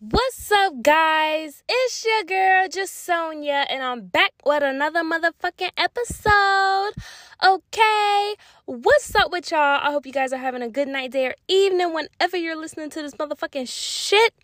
[0.00, 1.64] What's up, guys?
[1.68, 6.92] It's your girl, just Sonia, and I'm back with another motherfucking episode.
[7.44, 9.58] Okay, what's up with y'all?
[9.58, 12.90] I hope you guys are having a good night, day, or evening whenever you're listening
[12.90, 14.34] to this motherfucking shit.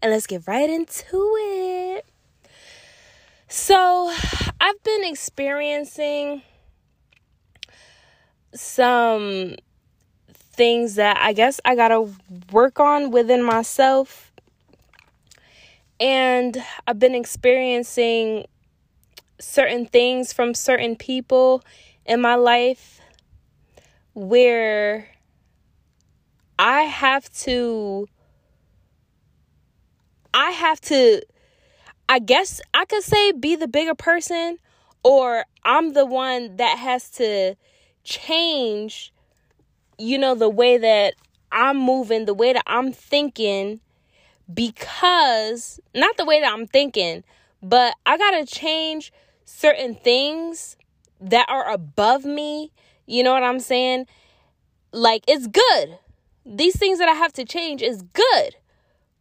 [0.00, 2.06] And let's get right into it.
[3.48, 4.10] So,
[4.58, 6.40] I've been experiencing
[8.54, 9.56] some
[10.32, 12.08] things that I guess I gotta
[12.50, 14.32] work on within myself
[16.00, 18.46] and I've been experiencing
[19.38, 21.62] certain things from certain people
[22.04, 23.00] in my life
[24.14, 25.08] where
[26.58, 28.08] I have to
[30.32, 31.22] I have to
[32.08, 34.58] I guess I could say be the bigger person
[35.02, 37.56] or I'm the one that has to
[38.04, 39.12] change
[39.98, 41.14] you know the way that
[41.52, 43.80] I'm moving, the way that I'm thinking
[44.52, 47.24] because not the way that I'm thinking,
[47.62, 49.12] but I got to change
[49.44, 50.76] certain things
[51.20, 52.72] that are above me.
[53.06, 54.06] You know what I'm saying?
[54.92, 55.98] Like it's good.
[56.44, 58.56] These things that I have to change is good.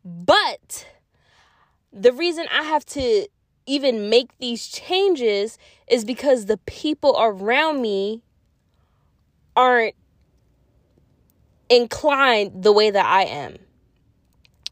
[0.04, 0.88] But
[1.92, 3.28] the reason I have to
[3.66, 8.22] even make these changes is because the people around me
[9.56, 9.96] aren't
[11.70, 13.58] inclined the way that I am.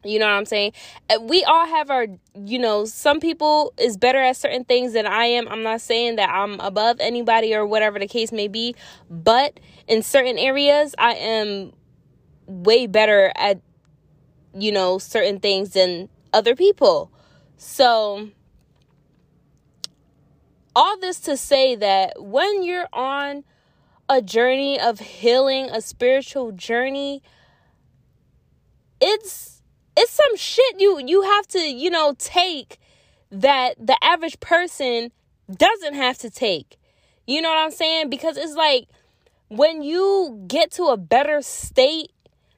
[0.03, 0.73] You know what I'm saying?
[1.09, 5.05] Uh, we all have our, you know, some people is better at certain things than
[5.05, 5.47] I am.
[5.47, 8.75] I'm not saying that I'm above anybody or whatever the case may be,
[9.09, 11.73] but in certain areas, I am
[12.45, 13.61] way better at,
[14.57, 17.11] you know, certain things than other people.
[17.57, 18.29] So,
[20.75, 23.43] all this to say that when you're on
[24.09, 27.21] a journey of healing, a spiritual journey,
[28.99, 29.52] it's
[29.95, 32.79] it's some shit you you have to you know take
[33.31, 35.11] that the average person
[35.53, 36.77] doesn't have to take.
[37.25, 38.09] You know what i'm saying?
[38.09, 38.87] Because it's like
[39.49, 42.11] when you get to a better state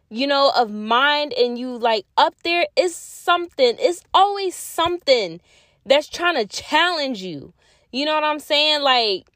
[0.10, 5.42] you know of mind and you like up there it's something it's always something
[5.86, 7.54] that's trying to challenge you.
[7.92, 8.82] You know what i'm saying?
[8.82, 9.30] Like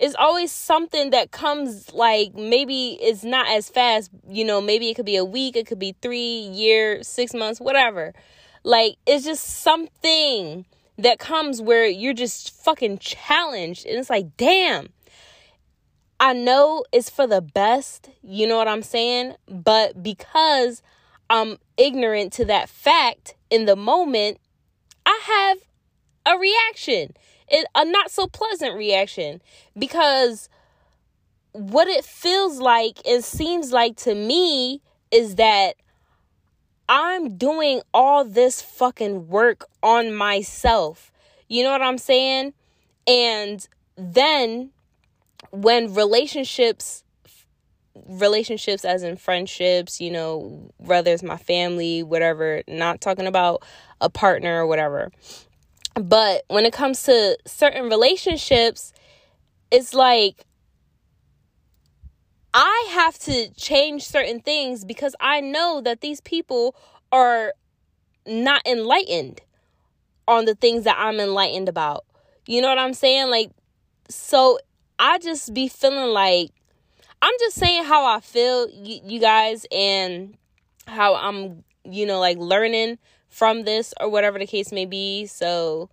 [0.00, 4.94] it's always something that comes like maybe it's not as fast you know maybe it
[4.94, 8.14] could be a week it could be three year, six months whatever.
[8.64, 10.64] Like it's just something
[10.98, 14.88] that comes where you're just fucking challenged and it's like damn.
[16.18, 19.34] I know it's for the best you know what i'm saying?
[19.48, 20.82] But because
[21.28, 24.38] i'm ignorant to that fact in the moment
[25.06, 25.58] i have
[26.34, 27.14] a reaction
[27.50, 29.42] it, a not so pleasant reaction
[29.76, 30.48] because
[31.52, 34.80] what it feels like and seems like to me
[35.10, 35.74] is that
[36.88, 41.12] I'm doing all this fucking work on myself.
[41.48, 42.52] You know what I'm saying?
[43.06, 43.66] And
[43.96, 44.70] then
[45.50, 47.04] when relationships
[48.06, 53.62] relationships as in friendships, you know, whether it's my family, whatever, not talking about
[54.00, 55.10] a partner or whatever.
[55.94, 58.92] But when it comes to certain relationships,
[59.70, 60.46] it's like
[62.52, 66.74] I have to change certain things because I know that these people
[67.12, 67.54] are
[68.26, 69.40] not enlightened
[70.26, 72.04] on the things that I'm enlightened about.
[72.46, 73.30] You know what I'm saying?
[73.30, 73.50] Like,
[74.08, 74.58] so
[74.98, 76.50] I just be feeling like
[77.22, 80.36] I'm just saying how I feel, you, guys, and
[80.86, 82.98] how I'm, you know, like learning
[83.30, 85.26] from this or whatever the case may be.
[85.26, 85.88] So,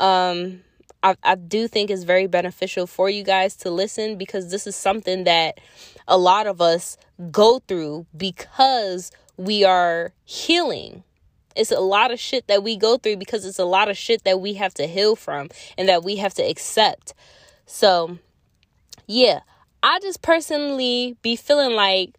[0.00, 0.60] um,
[1.02, 4.74] I, I do think it's very beneficial for you guys to listen because this is
[4.74, 5.60] something that
[6.08, 6.96] a lot of us
[7.30, 11.04] go through because we are healing.
[11.54, 14.24] It's a lot of shit that we go through because it's a lot of shit
[14.24, 17.14] that we have to heal from and that we have to accept.
[17.66, 18.18] So,
[19.06, 19.40] yeah,
[19.82, 22.14] I just personally be feeling like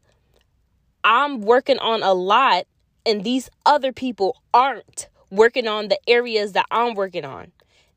[1.04, 2.66] I'm working on a lot
[3.06, 7.52] and these other people aren't working on the areas that I'm working on.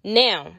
[0.05, 0.53] Now,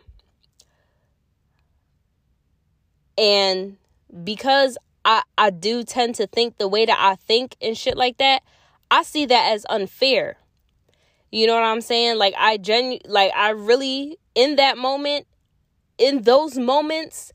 [3.17, 3.77] and
[4.23, 8.17] because I I do tend to think the way that I think and shit like
[8.17, 8.43] that,
[8.89, 10.37] I see that as unfair.
[11.31, 12.17] You know what I'm saying?
[12.17, 15.27] Like I genu like I really in that moment
[15.97, 17.33] in those moments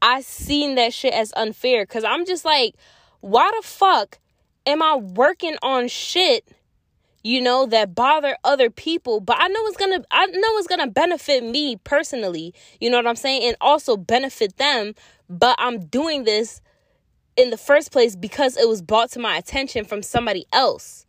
[0.00, 2.74] I seen that shit as unfair cuz I'm just like
[3.20, 4.18] why the fuck
[4.66, 6.46] am I working on shit
[7.28, 10.86] you know that bother other people but i know it's gonna i know it's gonna
[10.86, 14.94] benefit me personally you know what i'm saying and also benefit them
[15.28, 16.60] but i'm doing this
[17.36, 21.06] in the first place because it was brought to my attention from somebody else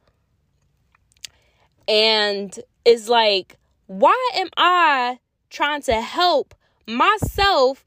[1.89, 3.57] And it's like,
[3.87, 5.17] why am I
[5.49, 6.53] trying to help
[6.87, 7.83] myself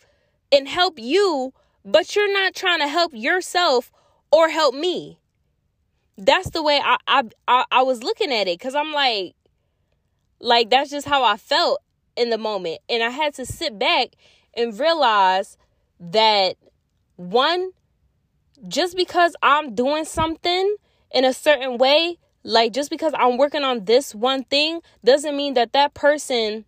[0.50, 3.92] and help you, but you're not trying to help yourself
[4.32, 5.20] or help me?
[6.18, 9.34] That's the way I I I, I was looking at it cuz I'm like
[10.40, 11.80] like that's just how I felt
[12.16, 12.80] in the moment.
[12.88, 14.08] And I had to sit back
[14.54, 15.56] and realize
[16.00, 16.56] that
[17.16, 17.70] one
[18.68, 20.76] just because I'm doing something
[21.10, 25.54] in a certain way, like just because I'm working on this one thing doesn't mean
[25.54, 26.64] that that person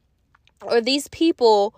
[0.62, 1.74] or these people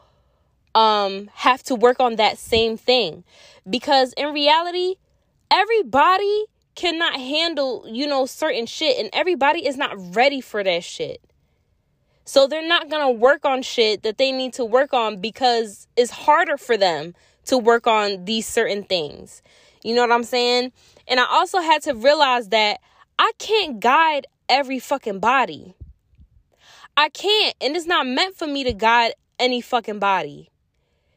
[0.74, 3.24] um have to work on that same thing
[3.68, 4.96] because in reality
[5.50, 6.44] everybody
[6.76, 11.20] cannot handle you know certain shit and everybody is not ready for that shit
[12.28, 15.86] so they're not going to work on shit that they need to work on because
[15.96, 17.14] it's harder for them
[17.44, 19.42] to work on these certain things.
[19.84, 20.72] You know what I'm saying?
[21.06, 22.80] And I also had to realize that
[23.16, 25.76] I can't guide every fucking body.
[26.96, 27.54] I can't.
[27.60, 30.50] And it's not meant for me to guide any fucking body.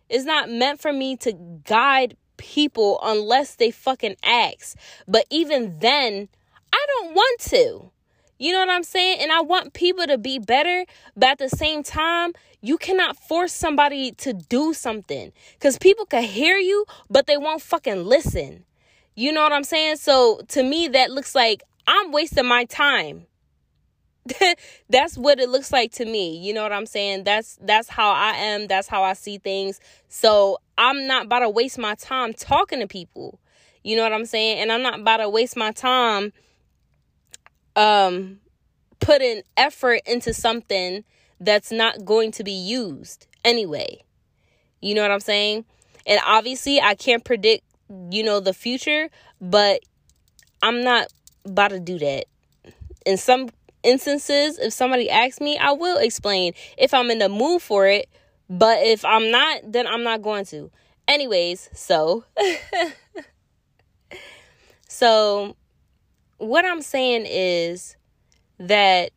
[0.09, 1.33] It's not meant for me to
[1.65, 4.75] guide people unless they fucking ask.
[5.07, 6.29] But even then,
[6.73, 7.91] I don't want to.
[8.39, 9.19] You know what I'm saying?
[9.21, 12.31] And I want people to be better, but at the same time,
[12.61, 17.61] you cannot force somebody to do something because people can hear you, but they won't
[17.61, 18.63] fucking listen.
[19.15, 19.97] You know what I'm saying?
[19.97, 23.25] So to me, that looks like I'm wasting my time.
[24.89, 26.37] that's what it looks like to me.
[26.37, 27.23] You know what I'm saying?
[27.23, 28.67] That's that's how I am.
[28.67, 29.79] That's how I see things.
[30.07, 33.39] So I'm not about to waste my time talking to people.
[33.83, 34.59] You know what I'm saying?
[34.59, 36.33] And I'm not about to waste my time
[37.75, 38.39] um
[38.99, 41.03] putting effort into something
[41.39, 44.03] that's not going to be used anyway.
[44.81, 45.65] You know what I'm saying?
[46.05, 47.63] And obviously, I can't predict,
[48.11, 49.09] you know, the future,
[49.39, 49.81] but
[50.61, 51.07] I'm not
[51.45, 52.25] about to do that.
[53.05, 53.49] In some
[53.83, 58.09] instances, if somebody asks me, I will explain if I'm in the mood for it,
[58.49, 60.71] but if I'm not, then I'm not going to.
[61.07, 62.23] Anyways, so
[64.87, 65.55] so
[66.37, 67.95] what I'm saying is
[68.59, 69.11] that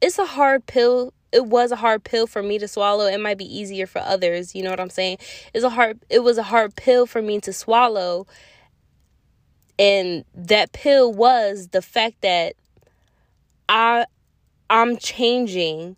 [0.00, 1.12] it's a hard pill.
[1.32, 3.06] It was a hard pill for me to swallow.
[3.06, 4.54] It might be easier for others.
[4.54, 5.18] You know what I'm saying?
[5.54, 8.26] It's a hard it was a hard pill for me to swallow.
[9.78, 12.54] And that pill was the fact that
[13.68, 14.06] I
[14.68, 15.96] I'm changing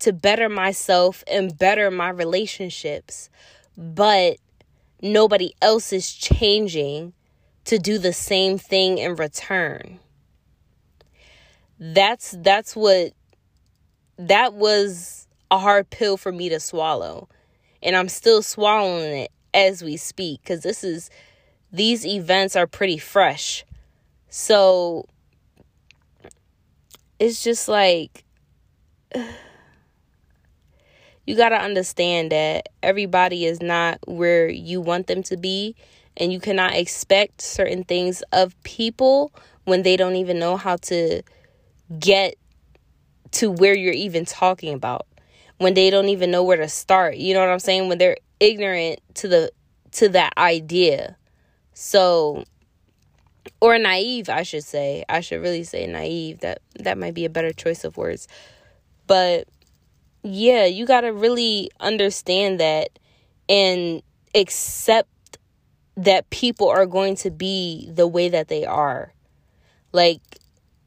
[0.00, 3.30] to better myself and better my relationships.
[3.76, 4.38] But
[5.00, 7.12] nobody else is changing
[7.64, 9.98] to do the same thing in return.
[11.78, 13.12] That's that's what
[14.18, 17.28] that was a hard pill for me to swallow.
[17.82, 21.10] And I'm still swallowing it as we speak cuz this is
[21.70, 23.64] these events are pretty fresh.
[24.28, 25.06] So
[27.18, 28.24] it's just like
[31.26, 35.74] you got to understand that everybody is not where you want them to be
[36.16, 39.32] and you cannot expect certain things of people
[39.64, 41.22] when they don't even know how to
[41.98, 42.36] get
[43.32, 45.06] to where you're even talking about
[45.58, 47.88] when they don't even know where to start you know what i'm saying?
[47.88, 49.52] When they're ignorant to the
[49.92, 51.16] to that idea.
[51.72, 52.44] So
[53.60, 57.30] or naive i should say i should really say naive that that might be a
[57.30, 58.28] better choice of words
[59.06, 59.48] but
[60.22, 62.90] yeah you got to really understand that
[63.48, 64.02] and
[64.34, 65.08] accept
[65.96, 69.12] that people are going to be the way that they are.
[69.92, 70.20] Like,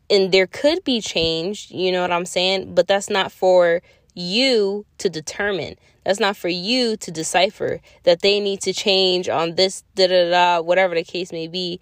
[0.10, 2.76] and there could be change, you know what I'm saying?
[2.76, 3.82] But that's not for
[4.14, 5.76] you to determine.
[6.06, 10.30] That's not for you to decipher that they need to change on this, da da
[10.30, 11.80] da, whatever the case may be.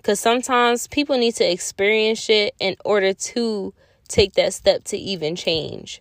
[0.00, 3.74] Because sometimes people need to experience it in order to
[4.08, 6.00] take that step to even change.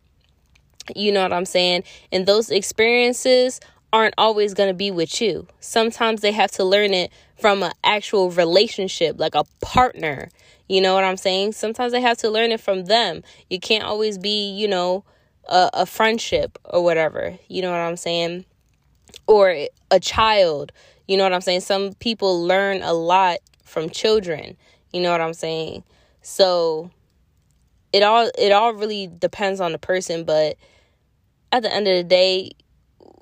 [0.96, 1.84] You know what I'm saying?
[2.12, 3.60] And those experiences
[3.92, 5.48] aren't always going to be with you.
[5.60, 10.30] Sometimes they have to learn it from an actual relationship, like a partner.
[10.70, 11.52] You know what I'm saying?
[11.52, 13.22] Sometimes they have to learn it from them.
[13.50, 15.04] You can't always be, you know,
[15.50, 17.38] a, a friendship or whatever.
[17.50, 18.46] You know what I'm saying?
[19.28, 20.72] Or a child.
[21.08, 21.62] You know what I'm saying?
[21.62, 23.40] Some people learn a lot
[23.70, 24.58] from children.
[24.92, 25.84] You know what I'm saying?
[26.22, 26.92] So
[27.94, 30.58] it all it all really depends on the person, but
[31.52, 32.52] at the end of the day,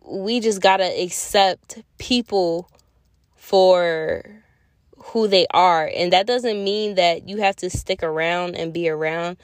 [0.06, 2.70] we just got to accept people
[3.36, 4.24] for
[4.98, 5.90] who they are.
[5.96, 9.38] And that doesn't mean that you have to stick around and be around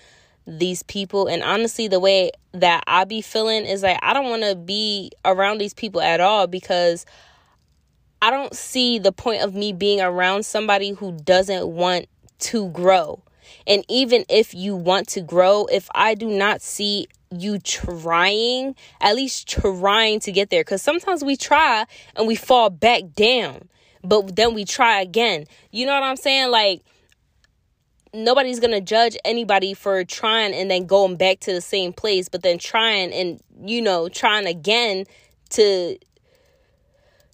[0.46, 1.28] these people.
[1.28, 5.12] And honestly, the way that I be feeling is like I don't want to be
[5.24, 7.06] around these people at all because
[8.24, 12.06] I don't see the point of me being around somebody who doesn't want
[12.40, 13.22] to grow.
[13.68, 19.18] And even if you want to grow, if I do not see you trying, at
[19.18, 23.68] least trying to get there, because sometimes we try and we fall back down,
[24.06, 25.44] but then we try again.
[25.72, 26.50] You know what I'm saying?
[26.50, 26.82] Like,
[28.14, 32.42] nobody's gonna judge anybody for trying and then going back to the same place, but
[32.42, 35.08] then trying and you know trying again
[35.50, 35.98] to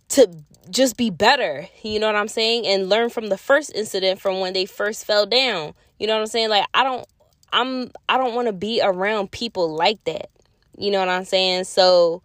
[0.09, 0.29] to
[0.69, 1.67] just be better.
[1.83, 2.67] You know what I'm saying?
[2.67, 5.73] And learn from the first incident from when they first fell down.
[5.99, 6.49] You know what I'm saying?
[6.49, 7.07] Like I don't
[7.51, 10.29] I'm I don't want to be around people like that.
[10.77, 11.65] You know what I'm saying?
[11.65, 12.21] So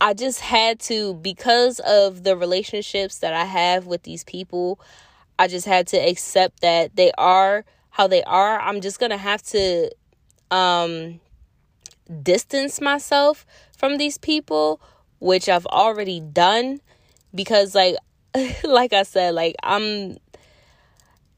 [0.00, 4.80] I just had to because of the relationships that I have with these people,
[5.38, 8.60] I just had to accept that they are how they are.
[8.60, 9.90] I'm just going to have to
[10.50, 11.20] um
[12.22, 13.44] distance myself
[13.76, 14.80] from these people
[15.18, 16.80] which I've already done
[17.34, 17.96] because like
[18.64, 20.16] like I said like I'm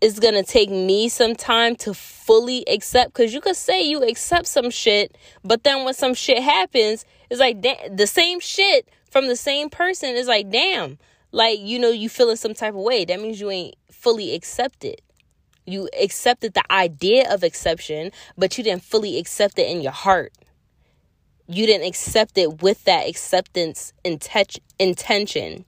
[0.01, 4.03] it's going to take me some time to fully accept cuz you could say you
[4.03, 9.27] accept some shit but then when some shit happens it's like the same shit from
[9.27, 10.99] the same person is like damn
[11.33, 13.05] like you know you feeling some type of way.
[13.05, 15.01] That means you ain't fully accepted.
[15.67, 20.33] You accepted the idea of exception but you didn't fully accept it in your heart
[21.51, 23.93] you didn't accept it with that acceptance
[24.79, 25.65] intention.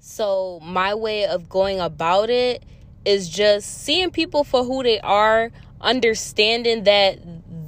[0.00, 2.64] So, my way of going about it
[3.04, 7.18] is just seeing people for who they are, understanding that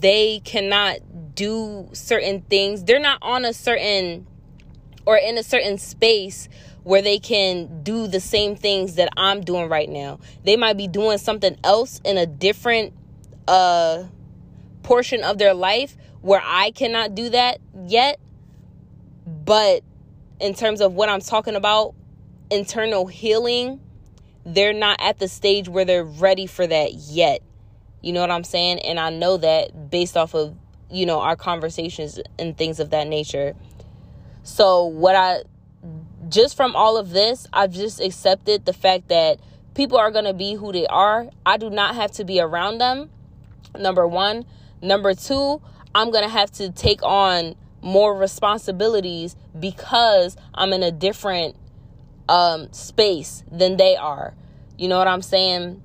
[0.00, 1.00] they cannot
[1.34, 2.84] do certain things.
[2.84, 4.26] They're not on a certain
[5.04, 6.48] or in a certain space
[6.82, 10.20] where they can do the same things that I'm doing right now.
[10.44, 12.94] They might be doing something else in a different
[13.46, 14.04] uh
[14.82, 18.20] portion of their life where I cannot do that yet.
[19.26, 19.82] But
[20.40, 21.94] in terms of what I'm talking about,
[22.50, 23.80] internal healing,
[24.44, 27.42] they're not at the stage where they're ready for that yet.
[28.02, 28.80] You know what I'm saying?
[28.80, 30.56] And I know that based off of,
[30.90, 33.54] you know, our conversations and things of that nature.
[34.42, 35.42] So, what I
[36.28, 39.40] just from all of this, I've just accepted the fact that
[39.74, 41.28] people are going to be who they are.
[41.44, 43.10] I do not have to be around them.
[43.78, 44.44] Number 1,
[44.82, 45.60] number 2,
[45.94, 51.56] I'm going to have to take on more responsibilities because I'm in a different
[52.28, 54.34] um, space than they are.
[54.78, 55.82] You know what I'm saying?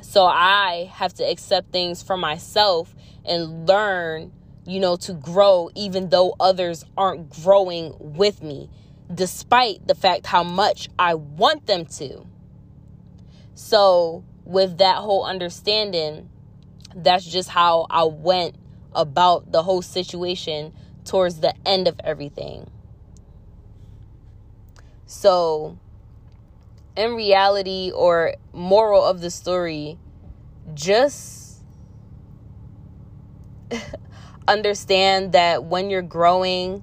[0.00, 4.32] So I have to accept things for myself and learn,
[4.66, 8.70] you know, to grow even though others aren't growing with me,
[9.12, 12.26] despite the fact how much I want them to.
[13.54, 16.28] So, with that whole understanding,
[16.94, 18.56] that's just how I went
[18.94, 20.72] about the whole situation
[21.04, 22.70] towards the end of everything.
[25.06, 25.78] So,
[26.96, 29.98] in reality, or moral of the story,
[30.74, 31.62] just
[34.48, 36.82] understand that when you're growing,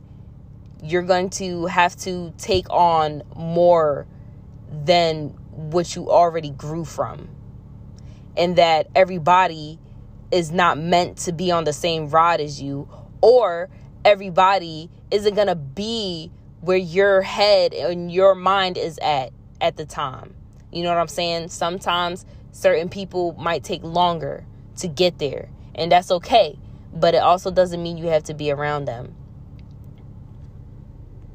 [0.83, 4.05] you're going to have to take on more
[4.71, 7.29] than what you already grew from.
[8.37, 9.77] And that everybody
[10.31, 12.87] is not meant to be on the same rod as you
[13.21, 13.69] or
[14.03, 19.85] everybody isn't going to be where your head and your mind is at at the
[19.85, 20.33] time.
[20.71, 21.49] You know what I'm saying?
[21.49, 24.45] Sometimes certain people might take longer
[24.77, 26.57] to get there, and that's okay.
[26.93, 29.15] But it also doesn't mean you have to be around them.